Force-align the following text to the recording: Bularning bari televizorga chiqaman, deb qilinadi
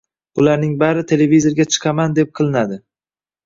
Bularning 0.39 0.71
bari 0.83 1.03
televizorga 1.11 1.67
chiqaman, 1.77 2.19
deb 2.23 2.35
qilinadi 2.41 2.85